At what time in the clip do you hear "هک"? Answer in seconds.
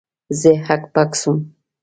0.65-0.83